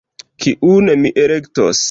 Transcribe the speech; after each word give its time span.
Kiun 0.45 0.89
mi 1.03 1.13
elektos. 1.27 1.79